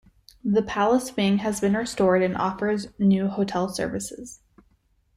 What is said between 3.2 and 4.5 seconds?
hotel services.